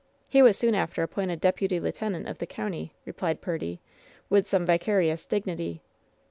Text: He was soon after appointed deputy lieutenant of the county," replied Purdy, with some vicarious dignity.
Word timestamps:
He 0.29 0.41
was 0.41 0.57
soon 0.57 0.73
after 0.73 1.03
appointed 1.03 1.39
deputy 1.39 1.79
lieutenant 1.79 2.27
of 2.27 2.39
the 2.39 2.47
county," 2.47 2.91
replied 3.05 3.39
Purdy, 3.39 3.81
with 4.31 4.47
some 4.47 4.65
vicarious 4.65 5.27
dignity. 5.27 5.83